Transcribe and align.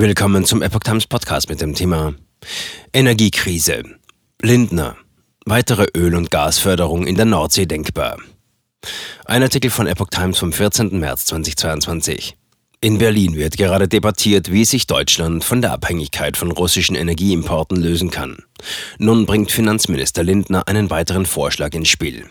Willkommen 0.00 0.44
zum 0.44 0.62
Epoch 0.62 0.84
Times 0.84 1.08
Podcast 1.08 1.48
mit 1.48 1.60
dem 1.60 1.74
Thema 1.74 2.14
Energiekrise. 2.92 3.82
Lindner. 4.40 4.96
Weitere 5.44 5.88
Öl- 5.92 6.14
und 6.14 6.30
Gasförderung 6.30 7.04
in 7.04 7.16
der 7.16 7.24
Nordsee 7.24 7.66
denkbar. 7.66 8.16
Ein 9.24 9.42
Artikel 9.42 9.72
von 9.72 9.88
Epoch 9.88 10.06
Times 10.08 10.38
vom 10.38 10.52
14. 10.52 11.00
März 11.00 11.26
2022. 11.26 12.36
In 12.80 12.98
Berlin 12.98 13.34
wird 13.34 13.56
gerade 13.56 13.88
debattiert, 13.88 14.52
wie 14.52 14.64
sich 14.64 14.86
Deutschland 14.86 15.42
von 15.42 15.62
der 15.62 15.72
Abhängigkeit 15.72 16.36
von 16.36 16.52
russischen 16.52 16.94
Energieimporten 16.94 17.76
lösen 17.76 18.12
kann. 18.12 18.44
Nun 18.98 19.26
bringt 19.26 19.50
Finanzminister 19.50 20.22
Lindner 20.22 20.68
einen 20.68 20.90
weiteren 20.90 21.26
Vorschlag 21.26 21.74
ins 21.74 21.88
Spiel. 21.88 22.24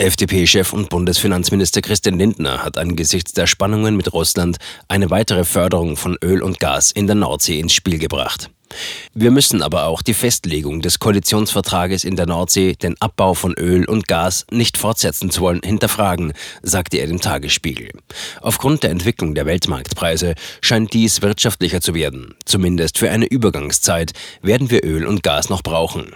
FDP-Chef 0.00 0.72
und 0.72 0.90
Bundesfinanzminister 0.90 1.82
Christian 1.82 2.18
Lindner 2.18 2.62
hat 2.62 2.78
angesichts 2.78 3.32
der 3.32 3.48
Spannungen 3.48 3.96
mit 3.96 4.12
Russland 4.12 4.58
eine 4.86 5.10
weitere 5.10 5.42
Förderung 5.42 5.96
von 5.96 6.16
Öl 6.22 6.40
und 6.40 6.60
Gas 6.60 6.92
in 6.92 7.08
der 7.08 7.16
Nordsee 7.16 7.58
ins 7.58 7.72
Spiel 7.72 7.98
gebracht. 7.98 8.48
Wir 9.12 9.32
müssen 9.32 9.60
aber 9.60 9.86
auch 9.86 10.02
die 10.02 10.14
Festlegung 10.14 10.82
des 10.82 11.00
Koalitionsvertrages 11.00 12.04
in 12.04 12.14
der 12.14 12.26
Nordsee, 12.26 12.74
den 12.74 12.94
Abbau 13.00 13.34
von 13.34 13.54
Öl 13.54 13.86
und 13.86 14.06
Gas 14.06 14.46
nicht 14.52 14.76
fortsetzen 14.76 15.30
zu 15.30 15.40
wollen, 15.40 15.62
hinterfragen, 15.64 16.32
sagte 16.62 16.98
er 16.98 17.08
dem 17.08 17.20
Tagesspiegel. 17.20 17.90
Aufgrund 18.40 18.84
der 18.84 18.90
Entwicklung 18.90 19.34
der 19.34 19.46
Weltmarktpreise 19.46 20.34
scheint 20.60 20.92
dies 20.92 21.22
wirtschaftlicher 21.22 21.80
zu 21.80 21.94
werden. 21.94 22.36
Zumindest 22.44 22.98
für 22.98 23.10
eine 23.10 23.26
Übergangszeit 23.26 24.12
werden 24.42 24.70
wir 24.70 24.84
Öl 24.84 25.06
und 25.06 25.24
Gas 25.24 25.48
noch 25.48 25.62
brauchen. 25.64 26.14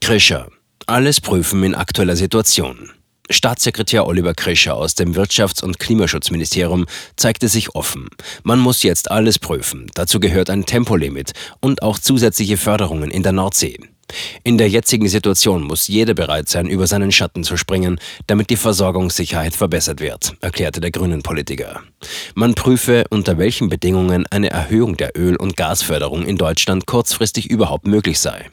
Krischer 0.00 0.48
alles 0.92 1.22
prüfen 1.22 1.64
in 1.64 1.74
aktueller 1.74 2.16
Situation. 2.16 2.90
Staatssekretär 3.30 4.06
Oliver 4.06 4.34
Krischer 4.34 4.76
aus 4.76 4.94
dem 4.94 5.14
Wirtschafts- 5.14 5.64
und 5.64 5.78
Klimaschutzministerium 5.78 6.84
zeigte 7.16 7.48
sich 7.48 7.74
offen. 7.74 8.08
Man 8.42 8.58
muss 8.58 8.82
jetzt 8.82 9.10
alles 9.10 9.38
prüfen. 9.38 9.90
Dazu 9.94 10.20
gehört 10.20 10.50
ein 10.50 10.66
Tempolimit 10.66 11.32
und 11.60 11.82
auch 11.82 11.98
zusätzliche 11.98 12.58
Förderungen 12.58 13.10
in 13.10 13.22
der 13.22 13.32
Nordsee. 13.32 13.78
In 14.44 14.58
der 14.58 14.68
jetzigen 14.68 15.08
Situation 15.08 15.62
muss 15.62 15.88
jeder 15.88 16.14
bereit 16.14 16.48
sein, 16.48 16.66
über 16.66 16.86
seinen 16.86 17.12
Schatten 17.12 17.44
zu 17.44 17.56
springen, 17.56 17.98
damit 18.26 18.50
die 18.50 18.56
Versorgungssicherheit 18.56 19.54
verbessert 19.54 20.00
wird, 20.00 20.34
erklärte 20.40 20.80
der 20.80 20.90
Grünen 20.90 21.22
Politiker. 21.22 21.80
Man 22.34 22.54
prüfe, 22.54 23.04
unter 23.10 23.38
welchen 23.38 23.68
Bedingungen 23.68 24.26
eine 24.30 24.50
Erhöhung 24.50 24.96
der 24.96 25.12
Öl- 25.16 25.36
und 25.36 25.56
Gasförderung 25.56 26.26
in 26.26 26.36
Deutschland 26.36 26.86
kurzfristig 26.86 27.50
überhaupt 27.50 27.86
möglich 27.86 28.18
sei. 28.18 28.50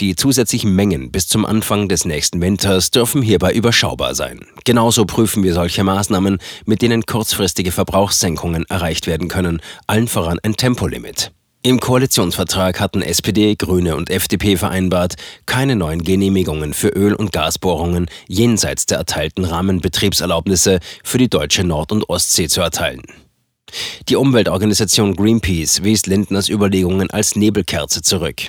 Die 0.00 0.16
zusätzlichen 0.16 0.74
Mengen 0.74 1.10
bis 1.10 1.28
zum 1.28 1.44
Anfang 1.44 1.88
des 1.88 2.04
nächsten 2.04 2.40
Winters 2.40 2.90
dürfen 2.90 3.22
hierbei 3.22 3.52
überschaubar 3.52 4.14
sein. 4.14 4.40
Genauso 4.64 5.04
prüfen 5.04 5.42
wir 5.42 5.54
solche 5.54 5.84
Maßnahmen, 5.84 6.38
mit 6.64 6.82
denen 6.82 7.04
kurzfristige 7.06 7.72
Verbrauchssenkungen 7.72 8.64
erreicht 8.68 9.06
werden 9.06 9.28
können, 9.28 9.60
allen 9.86 10.08
voran 10.08 10.38
ein 10.42 10.56
Tempolimit. 10.56 11.32
Im 11.64 11.78
Koalitionsvertrag 11.78 12.80
hatten 12.80 13.02
SPD, 13.02 13.54
Grüne 13.54 13.94
und 13.94 14.10
FDP 14.10 14.56
vereinbart, 14.56 15.14
keine 15.46 15.76
neuen 15.76 16.02
Genehmigungen 16.02 16.74
für 16.74 16.88
Öl- 16.88 17.14
und 17.14 17.30
Gasbohrungen 17.30 18.06
jenseits 18.26 18.86
der 18.86 18.98
erteilten 18.98 19.44
Rahmenbetriebserlaubnisse 19.44 20.80
für 21.04 21.18
die 21.18 21.30
deutsche 21.30 21.62
Nord- 21.62 21.92
und 21.92 22.08
Ostsee 22.08 22.48
zu 22.48 22.62
erteilen. 22.62 23.02
Die 24.08 24.16
Umweltorganisation 24.16 25.16
Greenpeace 25.16 25.82
wies 25.82 26.06
Lindners 26.06 26.48
Überlegungen 26.48 27.10
als 27.10 27.36
Nebelkerze 27.36 28.02
zurück. 28.02 28.42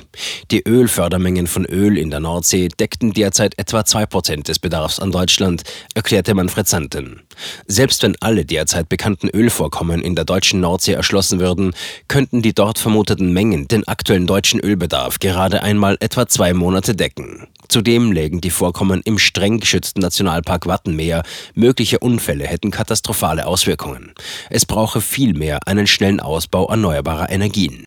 Die 0.52 0.64
Ölfördermengen 0.68 1.48
von 1.48 1.66
Öl 1.66 1.98
in 1.98 2.10
der 2.10 2.20
Nordsee 2.20 2.68
deckten 2.68 3.14
derzeit 3.14 3.58
etwa 3.58 3.82
2% 3.82 4.44
des 4.44 4.60
Bedarfs 4.60 5.00
an 5.00 5.12
Deutschland, 5.12 5.64
erklärte 5.94 6.34
Manfred 6.34 6.68
Santen. 6.68 7.22
Selbst 7.68 8.04
wenn 8.04 8.16
alle 8.20 8.46
derzeit 8.46 8.90
bekannten 8.90 9.30
Ölvorkommen 9.30 10.02
in 10.02 10.16
der 10.16 10.26
deutschen 10.26 10.60
Nordsee 10.60 10.94
erschlossen 10.94 11.40
würden, 11.40 11.74
könnten 12.08 12.42
die 12.42 12.54
dort 12.54 12.80
vermuteten 12.80 13.34
Mengen 13.34 13.68
den 13.68 13.88
aktuellen 13.88 14.28
deutschen 14.28 14.60
Ölbedarf 14.60 15.20
gerade 15.20 15.64
einmal 15.64 15.98
etwa 16.00 16.28
zwei 16.28 16.54
Monate 16.54 16.96
decken. 16.96 17.48
Zudem 17.68 18.12
lägen 18.12 18.42
die 18.42 18.52
Vorkommen 18.52 19.02
im 19.06 19.18
streng 19.18 19.60
geschützten 19.60 20.02
Nationalpark 20.02 20.68
Wattenmeer. 20.68 21.24
Mögliche 21.56 22.00
Unfälle 22.00 22.46
hätten 22.46 22.72
katastrophale 22.72 23.48
Auswirkungen. 23.48 24.14
Es 24.50 24.66
brauche 24.66 25.02
vielmehr 25.02 25.60
einen 25.68 25.88
schnellen 25.88 26.20
Ausbau 26.20 26.68
erneuerbarer 26.70 27.30
Energien. 27.30 27.82